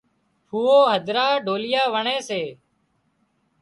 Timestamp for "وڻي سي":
1.93-2.41